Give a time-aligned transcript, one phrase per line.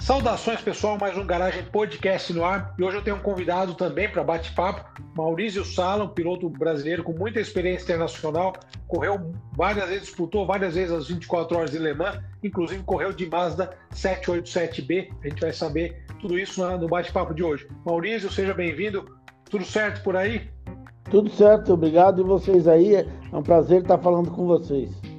[0.00, 2.74] Saudações, pessoal, mais um Garagem Podcast no ar.
[2.78, 4.82] E hoje eu tenho um convidado também para bate-papo,
[5.14, 8.54] Maurício Sala, um piloto brasileiro com muita experiência internacional,
[8.88, 13.28] correu várias vezes, disputou várias vezes as 24 horas de Le Mans, inclusive correu de
[13.28, 15.10] Mazda 787B.
[15.22, 17.68] A gente vai saber tudo isso no bate-papo de hoje.
[17.84, 19.04] Maurício, seja bem-vindo.
[19.50, 20.50] Tudo certo por aí?
[21.10, 22.22] Tudo certo, obrigado.
[22.22, 22.94] E vocês aí?
[22.94, 23.06] É
[23.36, 25.09] um prazer estar falando com vocês.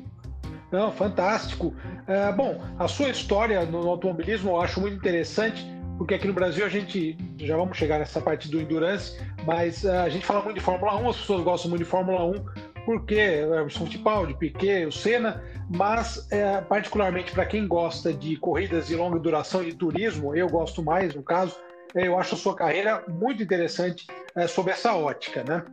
[0.71, 1.75] Não, fantástico.
[2.07, 5.65] É, bom, a sua história no automobilismo eu acho muito interessante,
[5.97, 9.97] porque aqui no Brasil a gente, já vamos chegar nessa parte do Endurance, mas é,
[9.97, 12.45] a gente fala muito de Fórmula 1, as pessoas gostam muito de Fórmula 1,
[12.85, 18.87] porque é o Fittipaldi, Piquet, o Senna, mas é, particularmente para quem gosta de corridas
[18.87, 21.55] de longa duração e de turismo, eu gosto mais, no caso,
[21.93, 25.63] é, eu acho a sua carreira muito interessante é, sob essa ótica, né?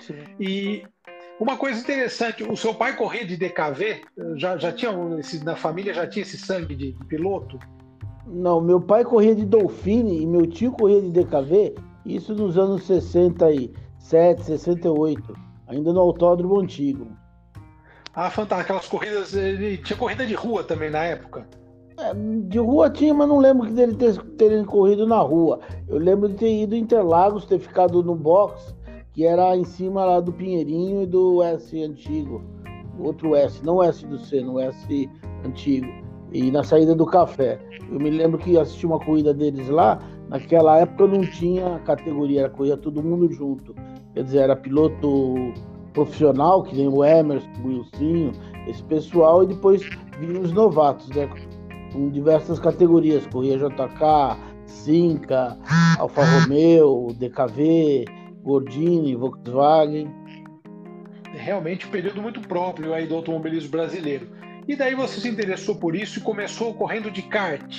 [0.00, 0.18] Sim.
[0.38, 0.82] E
[1.40, 4.02] uma coisa interessante, o seu pai corria de DKV?
[4.36, 7.58] Já, já tinha esse, na família já tinha esse sangue de, de piloto?
[8.26, 12.84] Não, meu pai corria de Dolphine e meu tio corria de DKV, isso nos anos
[12.84, 15.34] 67, 68,
[15.66, 17.08] ainda no autódromo antigo.
[18.14, 18.72] Ah, fantástico.
[18.72, 21.46] Aquelas corridas, ele tinha corrida de rua também na época?
[21.98, 25.60] É, de rua tinha, mas não lembro dele ter, terem corrido na rua.
[25.88, 28.74] Eu lembro de ter ido em Interlagos, ter ficado no box
[29.12, 32.42] que era em cima lá do Pinheirinho e do S antigo.
[32.98, 35.08] Outro S, não S do C, no S
[35.44, 35.88] antigo.
[36.32, 37.58] E na saída do café.
[37.90, 42.50] Eu me lembro que assisti uma corrida deles lá, naquela época não tinha categoria, era
[42.50, 43.74] corrida todo mundo junto.
[44.14, 45.34] Quer dizer, era piloto
[45.92, 48.32] profissional, que nem o Emerson, o Wilson,
[48.68, 49.82] esse pessoal, e depois
[50.20, 51.28] vinham os novatos, né?
[51.92, 55.58] Com diversas categorias, corria JK, Cinca,
[55.98, 58.04] Alfa Romeo, DKV,
[58.42, 60.10] Gordini, Volkswagen.
[61.32, 64.28] Realmente um período muito próprio aí do automobilismo brasileiro.
[64.66, 67.76] E daí você se interessou por isso e começou correndo de kart?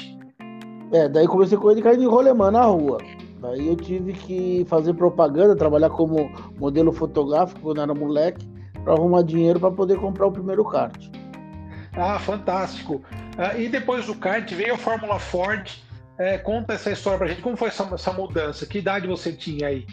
[0.91, 2.97] É, daí comecei a correr de kart em rolemã na rua.
[3.39, 8.47] Daí eu tive que fazer propaganda, trabalhar como modelo fotográfico quando era moleque,
[8.83, 11.09] para arrumar dinheiro para poder comprar o primeiro kart.
[11.93, 13.01] Ah, fantástico.
[13.37, 15.69] Ah, e depois do kart veio a Fórmula Ford.
[16.17, 17.41] É, conta essa história pra gente.
[17.41, 18.65] Como foi essa, essa mudança?
[18.65, 19.87] Que idade você tinha aí?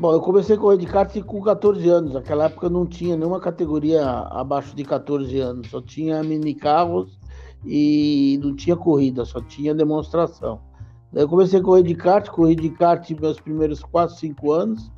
[0.00, 2.14] Bom, eu comecei a correr de kart com 14 anos.
[2.14, 5.68] Naquela época não tinha nenhuma categoria abaixo de 14 anos.
[5.68, 7.18] Só tinha mini carros
[7.66, 10.58] e não tinha corrida, só tinha demonstração.
[11.12, 14.90] Daí eu comecei a correr de kart, corri de kart meus primeiros 4, 5 anos.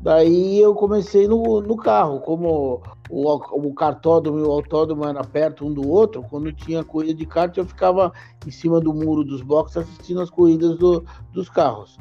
[0.00, 5.64] Daí eu comecei no, no carro, como o, o cartódromo e o autódromo eram perto
[5.64, 8.12] um do outro, quando tinha corrida de kart eu ficava
[8.44, 11.96] em cima do muro dos boxes assistindo as corridas do, dos carros.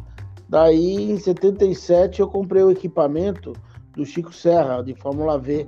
[0.50, 3.54] Daí, em 77, eu comprei o equipamento
[3.94, 5.68] do Chico Serra, de Fórmula V.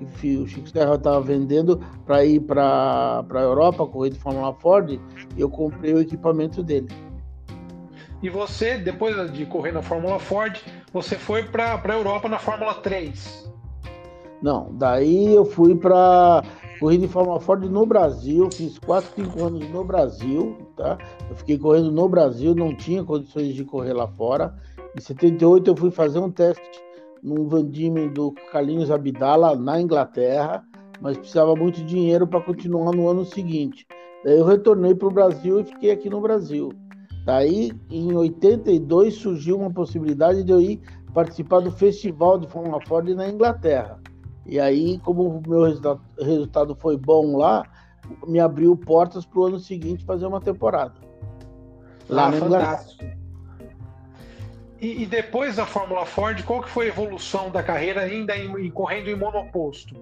[0.00, 5.00] O Chico Serra estava vendendo para ir para a Europa, correr de Fórmula Ford, e
[5.40, 6.88] eu comprei o equipamento dele.
[8.22, 10.58] E você, depois de correr na Fórmula Ford,
[10.92, 13.50] você foi para a Europa na Fórmula 3?
[14.40, 16.42] Não, daí eu fui para
[16.80, 20.96] corrida de Fórmula Ford no Brasil, fiz 4, 5 anos no Brasil, tá?
[21.28, 24.56] Eu fiquei correndo no Brasil, não tinha condições de correr lá fora.
[24.96, 26.62] Em 78 eu fui fazer um teste
[27.22, 30.64] num Van Diemen do Carlinhos Abdala na Inglaterra,
[31.02, 33.86] mas precisava muito dinheiro para continuar no ano seguinte.
[34.24, 36.70] Daí eu retornei para o Brasil e fiquei aqui no Brasil.
[37.26, 40.80] Daí, em 82, surgiu uma possibilidade de eu ir
[41.12, 44.00] participar do Festival de Fórmula Ford na Inglaterra.
[44.50, 47.64] E aí, como o meu resultado, resultado foi bom lá,
[48.26, 50.94] me abriu portas para o ano seguinte fazer uma temporada.
[52.08, 53.04] Lá ah, fantástico.
[54.80, 58.50] E, e, depois da Fórmula Ford, qual que foi a evolução da carreira ainda em,
[58.66, 59.94] em, correndo em monoposto?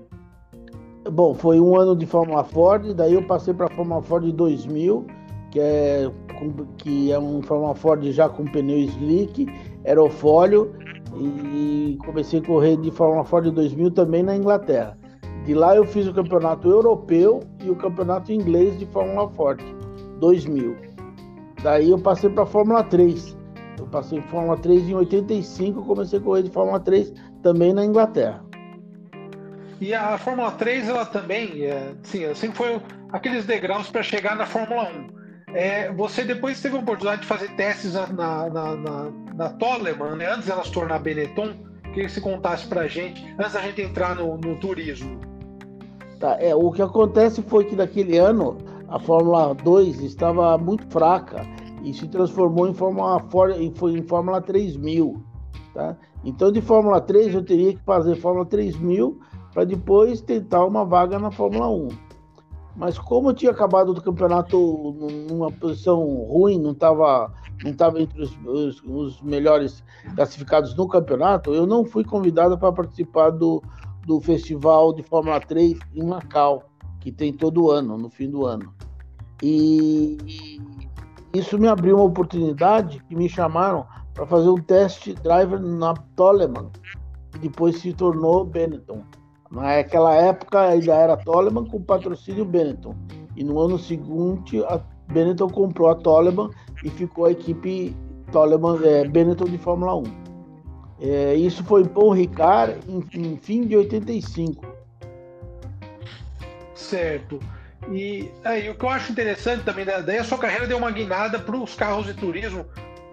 [1.12, 5.06] Bom, foi um ano de Fórmula Ford, daí eu passei para a Fórmula Ford 2000,
[5.50, 6.10] que é,
[6.78, 9.46] que é um Fórmula Ford já com pneu slick,
[9.84, 10.74] aerofólio,
[11.16, 14.96] e comecei a correr de Fórmula Ford 2000 também na Inglaterra.
[15.44, 19.60] De lá eu fiz o campeonato europeu e o campeonato inglês de Fórmula Ford
[20.20, 20.76] 2000.
[21.62, 23.36] Daí eu passei para Fórmula 3.
[23.78, 27.12] Eu passei Fórmula 3 em 85, comecei a correr de Fórmula 3
[27.42, 28.44] também na Inglaterra.
[29.80, 32.80] E a Fórmula 3, ela também, é, sim, assim foi
[33.12, 35.17] aqueles degraus para chegar na Fórmula 1.
[35.54, 40.30] É, você depois teve a oportunidade de fazer testes na, na, na, na Toleman, né?
[40.30, 41.54] antes dela se tornar Benetton.
[41.84, 45.18] Queria que você contasse para a gente, antes da gente entrar no, no turismo.
[46.20, 48.58] Tá, é, o que acontece foi que naquele ano
[48.88, 51.46] a Fórmula 2 estava muito fraca
[51.82, 53.22] e se transformou em Fórmula,
[53.56, 55.22] em, em Fórmula 3000.
[55.72, 55.96] Tá?
[56.24, 59.18] Então, de Fórmula 3, eu teria que fazer Fórmula 3000
[59.54, 61.88] para depois tentar uma vaga na Fórmula 1.
[62.78, 64.94] Mas como tinha acabado do campeonato
[65.28, 67.32] numa posição ruim, não estava
[67.64, 69.82] não tava entre os, os, os, melhores
[70.14, 73.60] classificados no campeonato, eu não fui convidado para participar do,
[74.06, 76.70] do festival de Fórmula 3 em Macau,
[77.00, 78.72] que tem todo ano, no fim do ano.
[79.42, 83.84] E, e isso me abriu uma oportunidade que me chamaram
[84.14, 86.70] para fazer um teste driver na Toleman,
[87.32, 89.02] que depois se tornou Benetton.
[89.50, 92.94] Naquela época ainda era Toleman com patrocínio Benetton.
[93.36, 94.80] E no ano seguinte a
[95.10, 96.50] Benetton comprou a Toleman
[96.84, 97.96] e ficou a equipe
[98.30, 100.02] Toleman, é, Benetton de Fórmula 1.
[101.00, 104.66] É, isso foi Paul Ricard em, em fim de 85.
[106.74, 107.38] Certo.
[107.90, 111.38] E aí, o que eu acho interessante também, daí a sua carreira deu uma guinada
[111.38, 112.66] para os carros de turismo,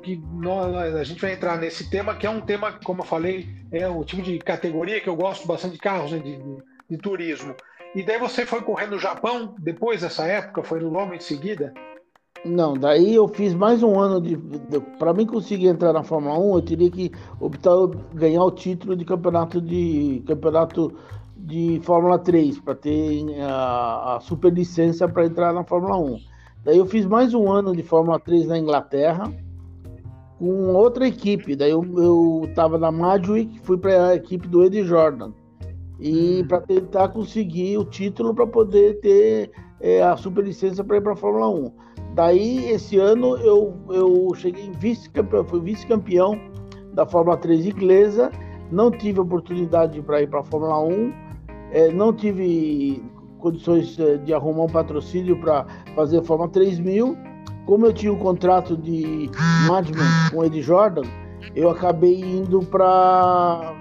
[0.06, 3.50] que nós, a gente vai entrar nesse tema, que é um tema, como eu falei,
[3.72, 6.57] é o tipo de categoria que eu gosto bastante de carros né, de, de,
[6.92, 7.56] de, turismo.
[7.96, 10.62] E daí você foi correr no Japão depois dessa época?
[10.62, 11.74] Foi logo em seguida?
[12.46, 14.36] Não, daí eu fiz mais um ano de.
[14.36, 17.74] de para mim conseguir entrar na Fórmula 1, eu teria que optar
[18.13, 20.96] ganhar o título de campeonato de campeonato
[21.36, 26.19] de Fórmula 3 para ter a, a super licença para entrar na Fórmula 1.
[26.63, 29.34] Daí eu fiz mais um ano de Fórmula 3 na Inglaterra
[30.40, 31.56] com outra equipe.
[31.56, 35.32] Daí eu estava na Madwick, fui para a equipe do Eddie Jordan.
[36.00, 36.48] E hum.
[36.48, 41.18] para tentar conseguir o título para poder ter é, a superlicença para ir para a
[41.18, 41.72] Fórmula 1.
[42.14, 46.40] Daí, esse ano, eu, eu cheguei vice-campeão, fui vice-campeão
[46.94, 48.32] da Fórmula 3 inglesa,
[48.72, 51.14] não tive oportunidade para ir para a Fórmula 1,
[51.72, 53.04] é, não tive
[53.40, 57.18] condições é, de arrumar um patrocínio para fazer a Fórmula 3000,
[57.65, 59.29] como eu tinha um contrato de
[59.67, 61.03] management com o Ed Jordan,
[61.56, 63.73] eu acabei indo para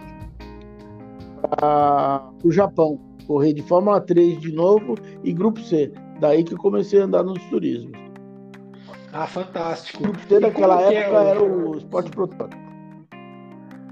[2.42, 5.92] o Japão, correr de Fórmula 3 de novo e Grupo C.
[6.20, 7.92] Daí que eu comecei a andar nos turismos.
[9.12, 9.98] Ah, fantástico.
[9.98, 11.28] O Grupo C naquela é época é o...
[11.28, 12.63] era o Esporte Protótipo.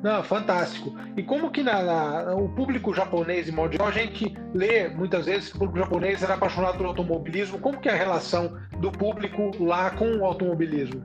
[0.03, 0.93] Não, fantástico.
[1.17, 5.27] E como que na, na, o público japonês, em modo geral, a gente lê muitas
[5.27, 7.61] vezes que o público japonês era apaixonado pelo automobilismo.
[7.61, 11.03] Como que é a relação do público lá com o automobilismo?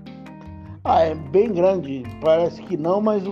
[0.83, 2.03] Ah, é bem grande.
[2.21, 3.23] Parece que não, mas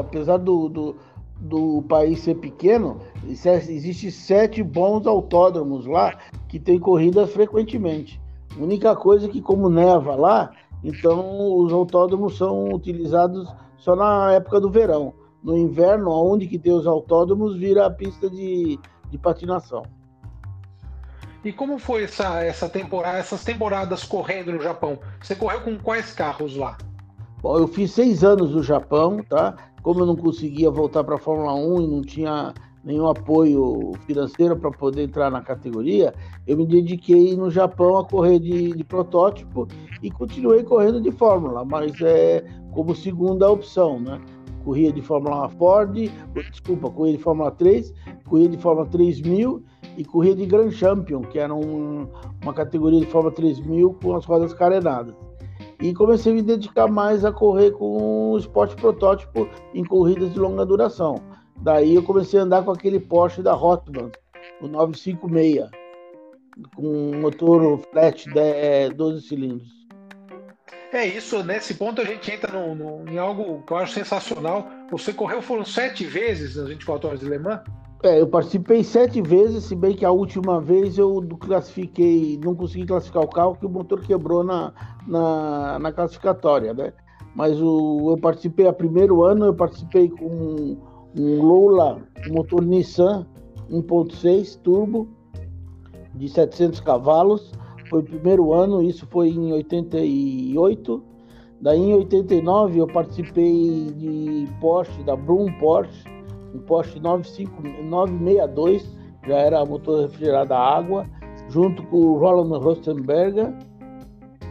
[0.00, 0.96] apesar do, do,
[1.38, 8.20] do país ser pequeno, existe sete bons autódromos lá que tem corridas frequentemente.
[8.58, 10.50] A única coisa é que como neva lá,
[10.82, 13.48] então os autódromos são utilizados
[13.80, 15.12] só na época do verão.
[15.42, 18.78] No inverno, onde que tem os autódromos, vira a pista de,
[19.10, 19.82] de patinação.
[21.42, 24.98] E como foi essa, essa temporada, essas temporadas correndo no Japão?
[25.20, 26.76] Você correu com quais carros lá?
[27.40, 29.56] Bom, eu fiz seis anos no Japão, tá?
[29.82, 32.52] Como eu não conseguia voltar para a Fórmula 1 e não tinha
[32.84, 36.14] nenhum apoio financeiro para poder entrar na categoria,
[36.46, 39.68] eu me dediquei no Japão a correr de, de protótipo
[40.02, 44.20] e continuei correndo de Fórmula, mas é como segunda opção, né?
[44.64, 46.10] Corria de Fórmula Ford,
[46.50, 47.94] desculpa, corria de Fórmula 3,
[48.26, 49.62] corria de Fórmula 3000
[49.96, 52.06] e corria de Grand Champion, que era um,
[52.42, 55.14] uma categoria de Fórmula 3000 com as rodas carenadas.
[55.80, 60.38] E comecei a me dedicar mais a correr com o esporte protótipo em corridas de
[60.38, 61.14] longa duração.
[61.62, 64.10] Daí eu comecei a andar com aquele Porsche da Hotman,
[64.62, 65.70] o 956,
[66.74, 69.80] com um motor flat de 12 cilindros.
[70.92, 74.66] É isso, nesse ponto a gente entra no, no, em algo que eu acho sensacional.
[74.90, 77.60] Você correu, foram sete vezes nas 24 horas de Le Mans?
[78.02, 82.86] É, eu participei sete vezes, se bem que a última vez eu classifiquei, não consegui
[82.86, 84.72] classificar o carro, que o motor quebrou na,
[85.06, 86.92] na, na classificatória, né?
[87.36, 90.78] Mas o, eu participei, a primeiro ano, eu participei com
[91.18, 93.26] um Lola, motor Nissan
[93.70, 95.08] 1.6 turbo,
[96.14, 97.52] de 700 cavalos,
[97.88, 101.02] foi o primeiro ano, isso foi em 88.
[101.60, 106.04] Daí em 89 eu participei de Porsche, da Brum Porsche,
[106.54, 111.06] um Porsche 962, já era motor refrigerado a água,
[111.48, 113.52] junto com o Roland Rostenberger.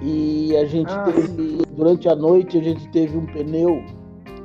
[0.01, 3.83] E a gente ah, teve, durante a noite, a gente teve um pneu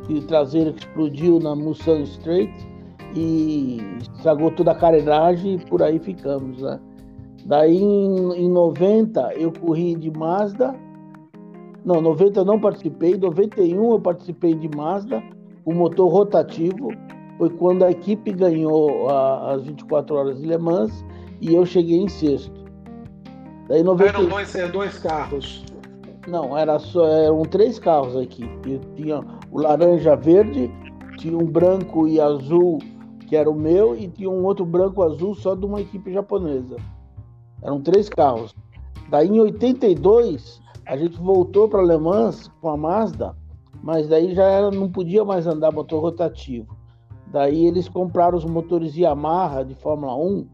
[0.09, 2.53] de traseiro que explodiu na Mustang Straight
[3.15, 6.81] e estragou toda a carenagem e por aí ficamos, né?
[7.47, 10.75] Daí em, em 90 eu corri de Mazda.
[11.85, 13.17] Não, 90 eu não participei.
[13.17, 15.23] 91 eu participei de Mazda,
[15.65, 16.89] o motor rotativo.
[17.37, 21.05] Foi quando a equipe ganhou a, as 24 horas de Le Mans
[21.41, 22.65] e eu cheguei em sexto.
[23.69, 24.09] Daí 90...
[24.09, 25.65] Eram dois, dois carros.
[26.27, 28.49] Não, era só, eram três carros aqui.
[28.97, 29.23] Tinha
[29.55, 30.69] o laranja verde,
[31.17, 32.81] tinha um branco e azul
[33.29, 36.77] que era o meu, e tinha um outro branco azul só de uma equipe japonesa.
[37.63, 38.53] Eram três carros.
[39.09, 43.35] Daí em 82 a gente voltou para Le Mans com a Mazda,
[43.81, 46.77] mas daí já era, não podia mais andar motor rotativo.
[47.29, 50.47] Daí eles compraram os motores Yamaha de Fórmula 1,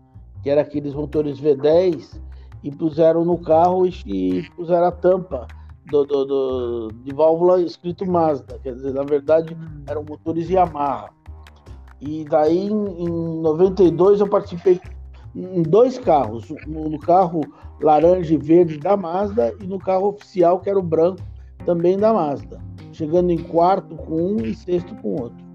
[0.42, 2.21] que eram aqueles motores V10,
[2.62, 5.49] e puseram no carro e, e puseram a tampa
[5.90, 8.59] do, do, do, de válvula escrito Mazda.
[8.62, 9.56] Quer dizer, na verdade,
[9.87, 11.11] eram motores Yamaha.
[12.00, 14.80] E daí em, em 92 eu participei
[15.35, 17.42] em dois carros, no carro
[17.80, 21.23] laranja e verde da Mazda e no carro oficial que era o branco
[21.64, 22.61] também da Mazda,
[22.92, 25.50] chegando em quarto com um e sexto com outro.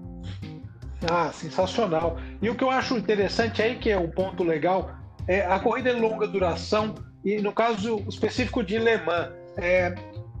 [1.10, 2.16] Ah, sensacional.
[2.40, 4.90] E o que eu acho interessante aí, que é um ponto legal,
[5.28, 9.94] é a corrida de longa duração, e no caso específico de Le Mans, é,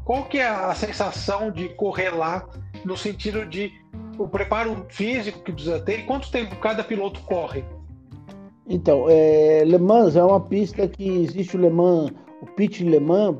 [0.06, 2.48] qual que é a sensação de correr lá,
[2.84, 3.72] no sentido de
[4.16, 7.64] o preparo físico que precisa ter, e quanto tempo cada piloto corre?
[8.68, 13.00] Então, é, Le Mans é uma pista que existe o Le Mans, o Pit Le
[13.00, 13.38] Mans,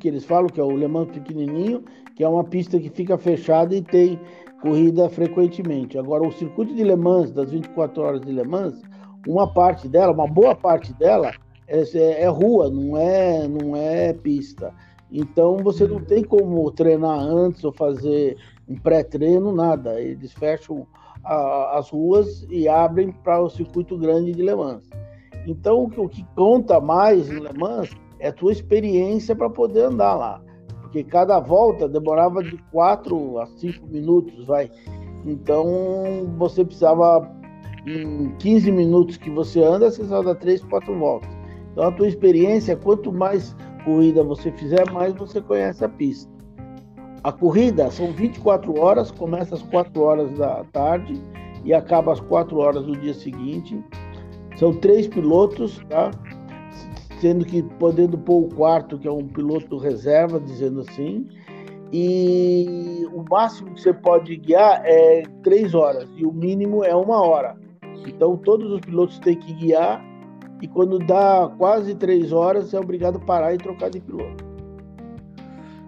[0.00, 1.84] que eles falam que é o Le Mans pequenininho,
[2.16, 4.18] que é uma pista que fica fechada e tem
[4.62, 5.98] corrida frequentemente.
[5.98, 8.80] Agora, o circuito de Le Mans, das 24 horas de Le Mans,
[9.26, 11.32] uma parte dela, uma boa parte dela,
[11.66, 14.72] é, é, é rua, não é, não é pista.
[15.10, 18.36] Então, você não tem como treinar antes ou fazer
[18.68, 20.00] um pré-treino, nada.
[20.00, 20.86] Eles fecham
[21.24, 24.88] a, as ruas e abrem para o circuito grande de Le Mans.
[25.46, 29.48] Então, o que, o que conta mais em Le Mans é a tua experiência para
[29.48, 30.42] poder andar lá
[30.88, 34.70] porque cada volta demorava de 4 a 5 minutos, vai.
[35.24, 35.66] Então
[36.38, 37.30] você precisava,
[37.86, 41.30] em 15 minutos que você anda, você só dá 3, 4 voltas.
[41.72, 43.54] Então a tua experiência, quanto mais
[43.88, 46.30] corrida você fizer, mais você conhece a pista.
[47.24, 51.18] A corrida são 24 horas, começa às 4 horas da tarde
[51.64, 53.82] e acaba às 4 horas do dia seguinte.
[54.56, 56.10] São três pilotos, tá?
[57.20, 61.26] sendo que podendo pôr o quarto, que é um piloto reserva, dizendo assim,
[61.92, 67.20] e o máximo que você pode guiar é três horas e o mínimo é uma
[67.20, 67.56] hora.
[68.06, 70.04] Então todos os pilotos têm que guiar
[70.60, 74.44] e quando dá quase três horas é obrigado a parar e trocar de piloto.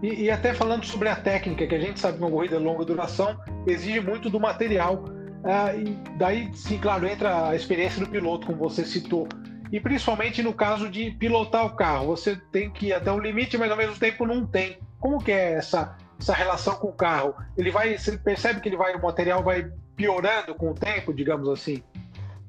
[0.02, 2.64] E, e até falando sobre a técnica, que a gente sabe que uma corrida de
[2.64, 5.04] longa duração exige muito do material.
[5.44, 5.70] Ah,
[6.16, 9.28] daí, sim, claro, entra a experiência do piloto, como você citou.
[9.72, 13.56] E principalmente no caso de pilotar o carro, você tem que ir até um limite,
[13.56, 14.78] mas ao mesmo tempo não tem.
[14.98, 17.34] Como que é essa, essa relação com o carro?
[17.56, 21.48] Ele vai, você percebe que ele vai, o material vai piorando com o tempo, digamos
[21.48, 21.82] assim?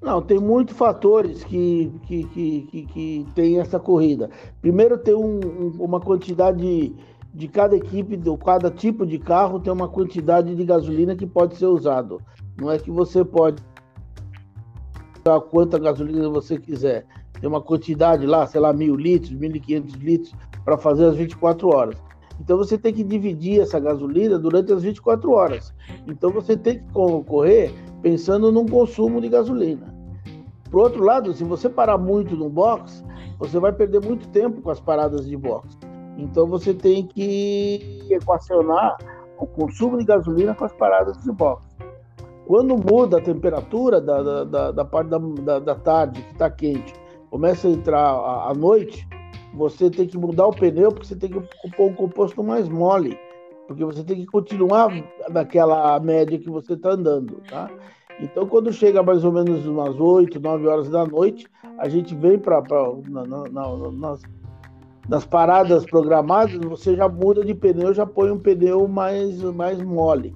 [0.01, 4.31] Não, tem muitos fatores que, que, que, que, que tem essa corrida.
[4.59, 6.95] Primeiro tem um, um, uma quantidade
[7.33, 11.55] de cada equipe, de cada tipo de carro tem uma quantidade de gasolina que pode
[11.55, 12.19] ser usado.
[12.59, 13.63] Não é que você pode
[15.51, 17.05] quanta gasolina você quiser.
[17.39, 20.33] Tem uma quantidade lá, sei lá, mil litros, mil e quinhentos litros
[20.65, 21.95] para fazer as 24 horas.
[22.39, 25.71] Então você tem que dividir essa gasolina durante as 24 horas.
[26.07, 29.93] Então você tem que correr pensando num consumo de gasolina.
[30.69, 33.03] Por outro lado, se você parar muito no box,
[33.37, 35.77] você vai perder muito tempo com as paradas de box.
[36.17, 38.97] Então você tem que equacionar
[39.37, 41.63] o consumo de gasolina com as paradas de box.
[42.45, 46.49] Quando muda a temperatura da, da, da, da parte da, da, da, tarde, que está
[46.49, 46.93] quente,
[47.29, 48.11] começa a entrar
[48.49, 49.07] à noite,
[49.53, 51.39] você tem que mudar o pneu, porque você tem que
[51.75, 53.17] pôr um composto mais mole,
[53.71, 54.91] porque você tem que continuar
[55.29, 57.69] naquela média que você está andando, tá?
[58.19, 61.47] Então, quando chega mais ou menos umas 8, 9 horas da noite,
[61.77, 62.61] a gente vem para
[63.09, 64.21] na, na, na, nas,
[65.09, 70.35] nas paradas programadas, você já muda de pneu, já põe um pneu mais, mais mole.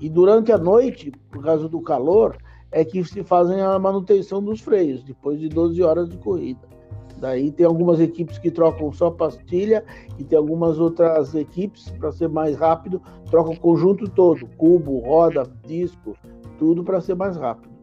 [0.00, 2.36] E durante a noite, por causa do calor,
[2.70, 6.75] é que se fazem a manutenção dos freios, depois de 12 horas de corrida.
[7.18, 9.84] Daí tem algumas equipes que trocam só pastilha
[10.18, 15.50] e tem algumas outras equipes, para ser mais rápido, trocam o conjunto todo, cubo, roda,
[15.66, 16.16] disco,
[16.58, 17.74] tudo para ser mais rápido.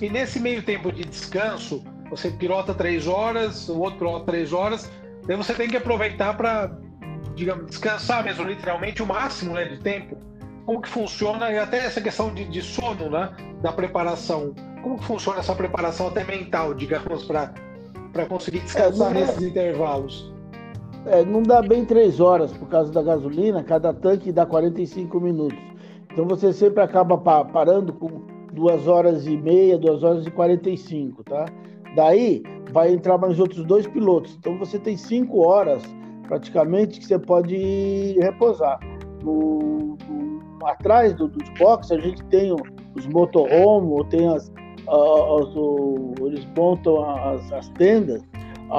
[0.00, 4.90] E nesse meio tempo de descanso, você pilota três horas, o outro pilota três horas,
[5.26, 6.76] daí você tem que aproveitar para,
[7.36, 10.16] digamos, descansar mesmo, literalmente, o máximo né, de tempo.
[10.66, 13.30] Como que funciona, e até essa questão de, de sono, né,
[13.62, 17.52] da preparação, como que funciona essa preparação até mental, digamos, para
[18.28, 20.32] conseguir descansar é, nesses é, intervalos?
[21.06, 25.58] É, não dá bem três horas por causa da gasolina, cada tanque dá 45 minutos.
[26.12, 31.46] Então você sempre acaba parando com duas horas e meia, duas horas e 45, tá?
[31.96, 34.36] Daí vai entrar mais outros dois pilotos.
[34.38, 35.82] Então você tem cinco horas
[36.28, 38.78] praticamente que você pode repousar.
[39.22, 39.96] No,
[40.64, 42.54] atrás do, dos boxes a gente tem
[42.94, 44.52] os motorhome, tem as,
[44.86, 48.22] o, eles montam as, as tendas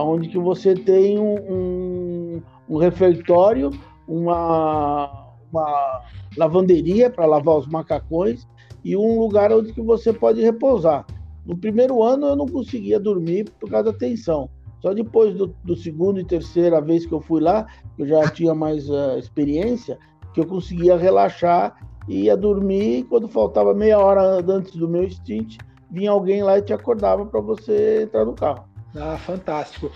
[0.02, 3.70] onde que você tem um, um, um refeitório,
[4.08, 6.02] uma, uma
[6.36, 8.48] lavanderia para lavar os macacões
[8.84, 11.06] e um lugar onde que você pode repousar.
[11.46, 14.50] No primeiro ano eu não conseguia dormir por causa da tensão.
[14.82, 17.68] Só depois do, do segundo e terceira vez que eu fui lá,
[17.98, 19.98] eu já tinha mais uh, experiência,
[20.34, 21.76] que eu conseguia relaxar
[22.08, 23.04] e ia dormir.
[23.06, 25.58] Quando faltava meia hora antes do meu stint,
[25.94, 28.68] vinha alguém lá e te acordava para você entrar no carro.
[28.96, 29.92] Ah, fantástico.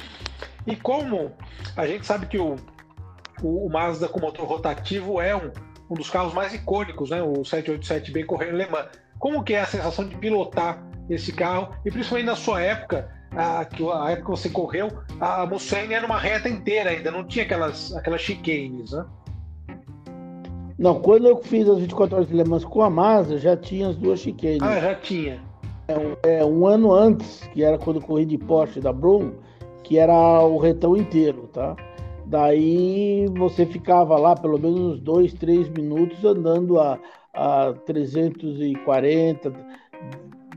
[0.65, 1.31] E como
[1.75, 2.55] a gente sabe que o,
[3.41, 5.51] o, o Mazda com motor rotativo é um,
[5.89, 7.21] um dos carros mais icônicos, né?
[7.23, 8.87] O 787B correndo Le Mans.
[9.17, 11.73] Como que é a sensação de pilotar esse carro?
[11.83, 14.89] E principalmente na sua época, a, que a época que você correu,
[15.19, 19.03] a Mussane era uma reta inteira ainda, não tinha aquelas, aquelas chicanes, né?
[20.77, 23.89] Não, quando eu fiz as 24 horas de Le Mans com a Mazda, já tinha
[23.89, 24.61] as duas chicanes.
[24.61, 25.46] Ah, já tinha.
[25.87, 29.33] É um, é, um ano antes, que era quando eu corri de Porsche da Brum,
[29.83, 31.75] que era o retão inteiro, tá?
[32.25, 36.99] Daí você ficava lá pelo menos uns dois, três minutos andando a,
[37.33, 39.53] a 340,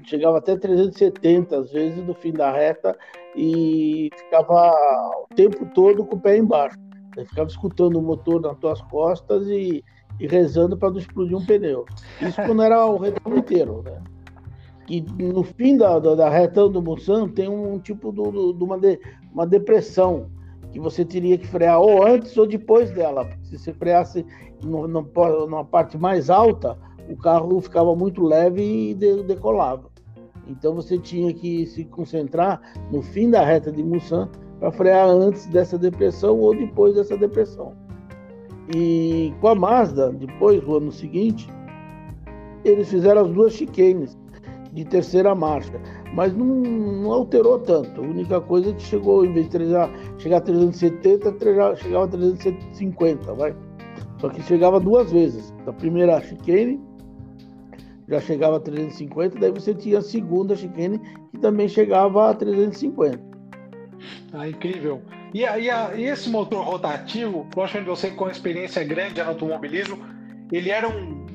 [0.04, 2.98] chegava até 370 às vezes no fim da reta
[3.36, 4.74] e ficava
[5.22, 6.76] o tempo todo com o pé embaixo.
[7.14, 9.84] Você ficava escutando o motor nas tuas costas e,
[10.18, 11.84] e rezando para não explodir um pneu.
[12.20, 14.02] Isso quando era o retão inteiro, né?
[14.90, 18.76] E no fim da, da, da retão do Mulsanne tem um tipo de, de uma,
[18.76, 18.98] de,
[19.32, 20.26] uma depressão
[20.72, 23.30] que você teria que frear ou antes ou depois dela.
[23.44, 24.26] Se você freasse
[24.60, 26.76] numa parte mais alta,
[27.08, 29.88] o carro ficava muito leve e de, decolava.
[30.48, 34.28] Então você tinha que se concentrar no fim da reta de Mulsanne
[34.58, 37.76] para frear antes dessa depressão ou depois dessa depressão.
[38.74, 41.48] E com a Mazda, depois, no ano seguinte,
[42.64, 44.18] eles fizeram as duas chicanes
[44.72, 45.80] de terceira marcha,
[46.14, 48.00] mas não, não, alterou tanto.
[48.00, 49.58] A única coisa é que chegou, em vez de
[50.18, 51.36] chegar a 370,
[51.76, 53.54] chegava a 350, vai.
[54.18, 55.52] Só que chegava duas vezes.
[55.66, 56.80] A primeira chicane
[58.08, 63.20] já chegava a 350, daí você tinha a segunda chicane que também chegava a 350.
[64.32, 65.00] Ah, incrível.
[65.32, 69.98] E, a, e, a, e esse motor rotativo, logicamente você com experiência grande no automobilismo,
[70.50, 71.26] ele era um,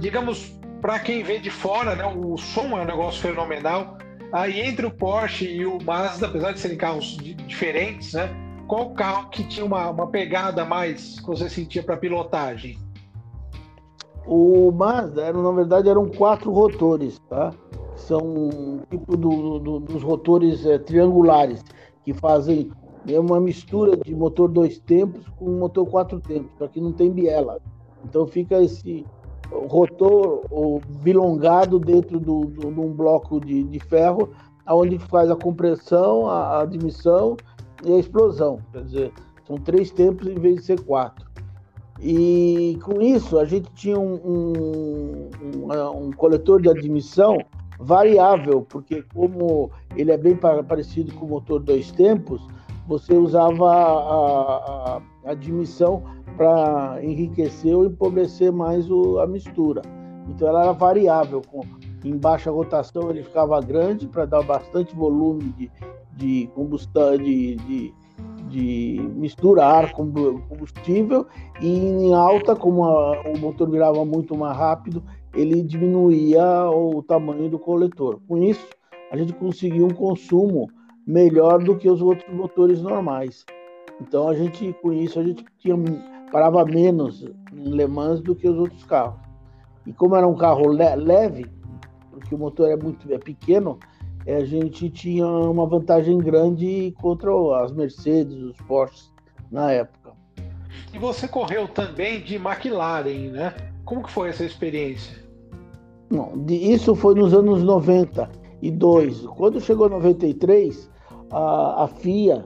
[0.00, 3.98] digamos, para quem vê de fora, né, o som é um negócio fenomenal.
[4.32, 8.28] Aí entre o Porsche e o Mazda, apesar de serem carros diferentes, né,
[8.66, 12.78] qual carro que tinha uma, uma pegada mais que você sentia para pilotagem?
[14.26, 17.54] O Mazda, era, na verdade, eram quatro rotores, tá?
[17.94, 21.64] São tipo do, do, dos rotores é, triangulares,
[22.04, 22.70] que fazem
[23.08, 27.10] é uma mistura de motor dois tempos com motor quatro tempos, só que não tem
[27.10, 27.60] biela.
[28.04, 29.06] Então fica esse
[29.50, 34.30] rotor ou bilongado dentro de um bloco de, de ferro,
[34.68, 37.36] onde faz a compressão, a, a admissão
[37.84, 38.58] e a explosão.
[38.72, 39.12] Quer dizer,
[39.46, 41.26] são três tempos em vez de ser quatro.
[42.00, 45.30] E com isso a gente tinha um, um,
[45.72, 47.38] um, um coletor de admissão
[47.78, 52.40] variável, porque como ele é bem parecido com o motor dois tempos,
[52.86, 56.02] você usava a, a, a admissão
[56.36, 59.82] para enriquecer ou empobrecer mais o, a mistura.
[60.28, 61.60] Então ela era variável, com,
[62.04, 65.70] em baixa rotação ele ficava grande para dar bastante volume de,
[66.16, 67.94] de combustão, de, de
[68.48, 71.26] de misturar combustível
[71.60, 75.02] e em alta, como a, o motor virava muito mais rápido,
[75.34, 78.20] ele diminuía o tamanho do coletor.
[78.26, 78.66] Com isso,
[79.10, 80.68] a gente conseguia um consumo
[81.06, 83.44] melhor do que os outros motores normais.
[84.00, 85.76] Então a gente com isso a gente tinha
[86.30, 89.20] parava menos em Le Mans do que os outros carros.
[89.86, 91.46] E como era um carro le leve,
[92.10, 93.78] porque o motor é muito é pequeno,
[94.26, 97.30] a gente tinha uma vantagem grande contra
[97.62, 99.12] as Mercedes, os Porsches
[99.50, 100.12] na época.
[100.92, 103.54] E você correu também de McLaren, né?
[103.84, 105.24] Como que foi essa experiência?
[106.10, 109.26] Não, isso foi nos anos 92.
[109.36, 110.90] Quando chegou 93,
[111.30, 112.44] a, a FIA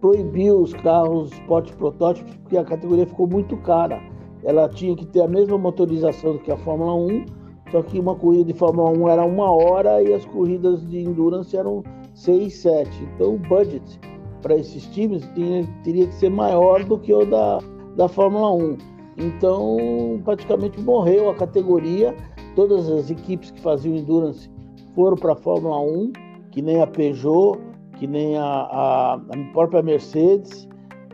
[0.00, 4.00] proibiu os carros Sport protótipos porque a categoria ficou muito cara.
[4.42, 8.16] Ela tinha que ter a mesma motorização do que a Fórmula 1 só que uma
[8.16, 11.84] corrida de Fórmula 1 era uma hora e as corridas de Endurance eram
[12.14, 13.08] 6, 7.
[13.14, 14.00] Então o budget
[14.42, 17.60] para esses times tinha, teria que ser maior do que o da,
[17.96, 18.78] da Fórmula 1.
[19.18, 22.14] Então praticamente morreu a categoria.
[22.56, 24.50] Todas as equipes que faziam Endurance
[24.94, 26.12] foram para a Fórmula 1,
[26.50, 27.56] que nem a Peugeot,
[28.00, 30.66] que nem a, a, a própria Mercedes,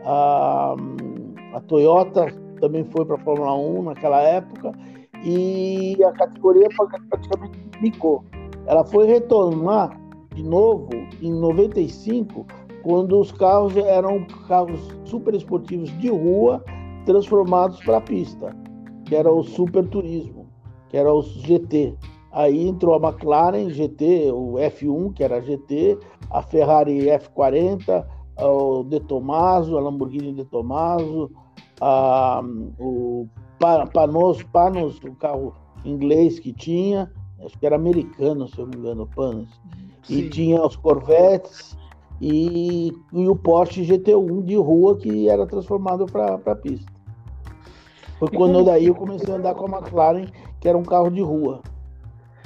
[0.05, 0.73] a,
[1.53, 4.71] a Toyota também foi para a Fórmula 1 naquela época
[5.21, 6.69] e a categoria
[7.09, 8.23] praticamente ficou.
[8.65, 9.99] Ela foi retornar
[10.33, 10.89] de novo
[11.21, 12.45] em 95
[12.83, 16.63] quando os carros eram carros super esportivos de rua
[17.05, 18.55] transformados para pista,
[19.03, 20.47] que era o super turismo,
[20.87, 21.95] que era o GT.
[22.31, 25.97] Aí entrou a McLaren GT, o F1, que era GT,
[26.29, 28.05] a Ferrari F40,
[28.39, 31.31] o De Tomaso, a Lamborghini De Tomaso,
[31.81, 32.41] a,
[32.79, 33.27] o
[33.59, 37.11] Panos, Panos, o carro inglês que tinha,
[37.43, 39.49] acho que era americano, se eu não me engano, Panos.
[40.09, 41.77] E tinha os Corvettes
[42.21, 46.91] e, e o Porsche GT1 de rua que era transformado para pista.
[48.19, 50.25] Foi quando daí eu comecei a andar com a McLaren,
[50.59, 51.61] que era um carro de rua.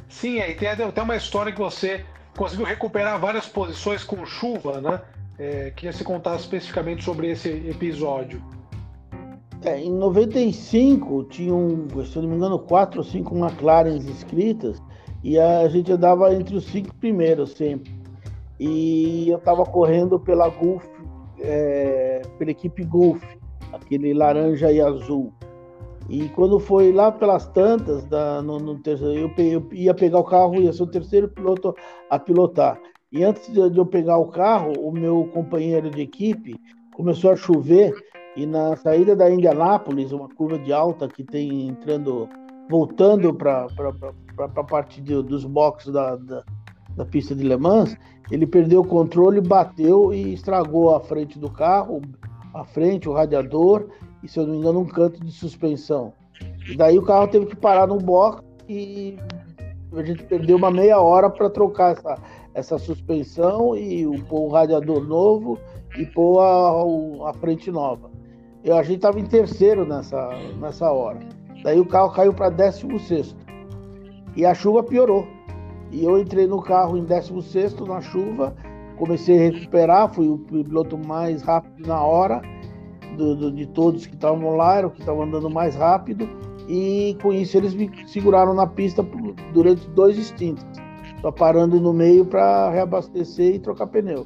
[0.10, 2.04] Sim, aí tem até uma história que você
[2.36, 5.02] conseguiu recuperar várias posições com chuva, né?
[5.38, 8.44] É, queria se contar especificamente sobre esse episódio.
[9.64, 14.82] É, em 95 tinham, se não me engano, quatro ou cinco McLarens inscritas
[15.24, 17.94] e a gente andava entre os cinco primeiros sempre.
[18.60, 20.86] E eu estava correndo pela Gulf,
[21.40, 23.24] é, pela equipe Gulf,
[23.72, 25.32] aquele laranja e azul.
[26.12, 30.26] E quando foi lá pelas tantas, da, no, no terceiro, eu, eu, ia pegar o
[30.26, 31.74] carro, ia ser o terceiro piloto
[32.10, 32.78] a pilotar.
[33.14, 36.60] E antes de, de eu pegar o carro, o meu companheiro de equipe
[36.94, 37.94] começou a chover
[38.36, 42.28] e na saída da Indianápolis, uma curva de alta que tem entrando,
[42.70, 43.68] voltando para
[44.38, 46.44] a parte de, dos boxes da, da,
[46.94, 47.96] da, pista de Le Mans,
[48.30, 52.02] ele perdeu o controle, bateu e estragou a frente do carro,
[52.54, 53.88] a frente, o radiador
[54.24, 56.14] e, se eu não me engano, um canto de suspensão.
[56.70, 59.18] E daí o carro teve que parar no box e
[59.94, 62.18] a gente perdeu uma meia hora para trocar essa,
[62.54, 65.58] essa suspensão e pôr o radiador novo
[65.98, 68.10] e pôr a, a frente nova.
[68.64, 70.30] Eu, a gente estava em terceiro nessa,
[70.60, 71.20] nessa hora.
[71.64, 73.36] Daí o carro caiu para 16
[74.36, 75.28] e a chuva piorou.
[75.92, 78.56] E eu entrei no carro em 16 na chuva,
[78.98, 82.42] comecei a recuperar, fui o piloto mais rápido na hora
[83.18, 86.28] do, do, de todos que estavam lá, era o que estava andando mais rápido,
[86.68, 89.06] e com isso eles me seguraram na pista
[89.54, 90.66] durante dois instintos,
[91.22, 94.26] só parando no meio para reabastecer e trocar pneu.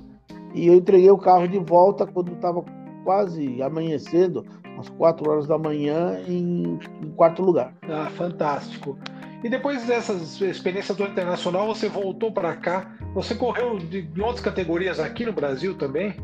[0.54, 2.64] E eu entreguei o carro de volta quando estava
[3.04, 4.46] quase amanhecendo,
[4.80, 7.74] às quatro horas da manhã, em, em quarto lugar.
[7.84, 8.98] Ah, fantástico.
[9.44, 12.96] E depois dessa experiência do internacional, você voltou para cá.
[13.14, 16.16] Você correu de, de outras categorias aqui no Brasil também?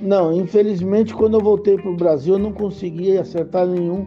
[0.00, 4.06] Não, infelizmente, quando eu voltei para o Brasil, eu não consegui acertar nenhum,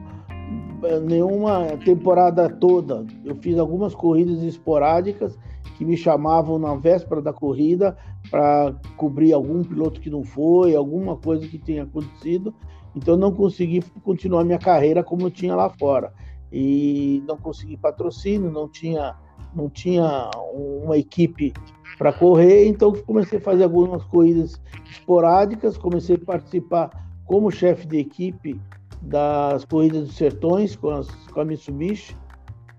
[1.06, 3.06] nenhuma temporada toda.
[3.26, 5.38] Eu fiz algumas corridas esporádicas
[5.78, 7.98] que me chamavam na véspera da corrida
[8.30, 12.54] para cobrir algum piloto que não foi, alguma coisa que tenha acontecido.
[12.96, 16.14] Então, não consegui continuar minha carreira como eu tinha lá fora.
[16.52, 19.16] E não consegui patrocínio, não tinha,
[19.54, 21.54] não tinha uma equipe
[22.02, 24.60] para correr, então comecei a fazer algumas corridas
[24.90, 26.90] esporádicas, comecei a participar
[27.26, 28.60] como chefe de equipe
[29.04, 32.18] das corridas dos sertões com, as, com a Mitsubishi.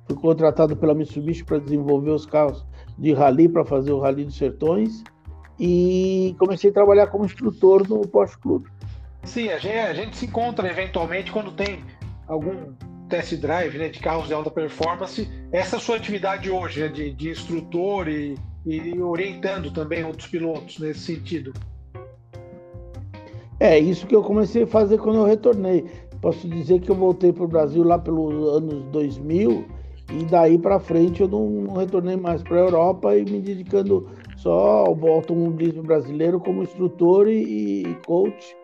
[0.08, 2.66] Fui contratado pela Mitsubishi para desenvolver os carros
[2.98, 5.04] de rally para fazer o rally dos sertões
[5.56, 8.68] e comecei a trabalhar como instrutor no Porsche Clube.
[9.22, 11.84] Sim, a gente, a gente se encontra eventualmente quando tem
[12.26, 12.72] algum
[13.08, 15.30] test drive né, de carros de alta performance.
[15.52, 21.00] Essa sua atividade hoje, né, de, de instrutor e e orientando também outros pilotos nesse
[21.00, 21.52] sentido.
[23.58, 25.84] É, isso que eu comecei a fazer quando eu retornei.
[26.20, 29.64] Posso dizer que eu voltei para o Brasil lá pelos anos 2000
[30.12, 34.86] e daí para frente eu não, retornei mais para a Europa e me dedicando só
[34.86, 38.56] ao automobilismo brasileiro como instrutor e, e coach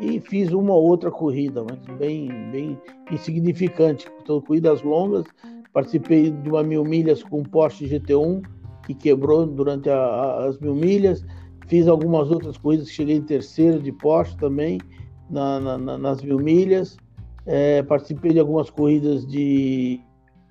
[0.00, 2.78] e fiz uma ou outra corrida, mas bem, bem
[3.10, 4.06] insignificante.
[4.22, 5.24] Então, corridas longas,
[5.72, 8.42] participei de uma mil milhas com Porsche GT1,
[8.88, 11.24] que quebrou durante a, a, as mil milhas.
[11.66, 14.80] Fiz algumas outras corridas, cheguei em terceiro de Porsche também,
[15.28, 16.96] na, na, nas mil milhas.
[17.44, 20.00] É, participei de algumas corridas de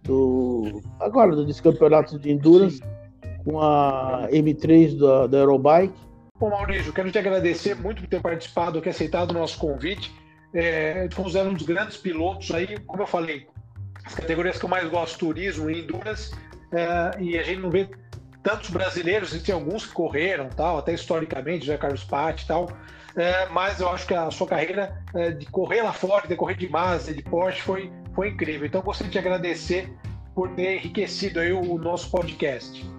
[0.04, 2.84] do agora do campeonato de endurance Sim.
[3.43, 5.93] com a M3 da, da Aerobike.
[6.39, 10.13] Bom, Maurício, quero te agradecer muito por ter participado, ter aceitado o nosso convite.
[10.54, 13.47] É, fomos um dos grandes pilotos aí, como eu falei,
[14.06, 16.32] as categorias que eu mais gosto, turismo e endurance,
[16.71, 17.89] é, e a gente não vê
[18.47, 22.69] tantos brasileiros, e tem alguns que correram, tal, até historicamente, já Carlos Patti e tal,
[23.13, 26.55] é, mas eu acho que a sua carreira é, de correr lá fora, de correr
[26.55, 28.65] de Mazda, de Porsche, foi, foi incrível.
[28.65, 29.93] Então, gostaria de agradecer
[30.33, 32.89] por ter enriquecido aí o, o nosso podcast.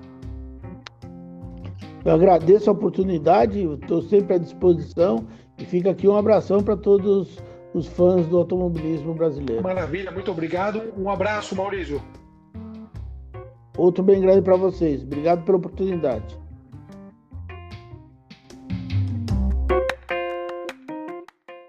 [2.05, 7.39] Eu agradeço a oportunidade, estou sempre à disposição e fica aqui um abração para todos
[7.73, 9.63] os fãs do automobilismo brasileiro.
[9.63, 10.93] Maravilha, muito obrigado.
[10.95, 12.03] Um abraço, Maurício.
[13.79, 15.05] Outro bem grande para vocês.
[15.05, 16.37] Obrigado pela oportunidade.